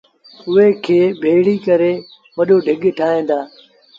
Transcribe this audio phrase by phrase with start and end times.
[0.49, 1.93] اُئي کي ڀيڙيٚ ڪري
[2.37, 3.39] وڏو ڍڳ ٺائيٚݩ دآ۔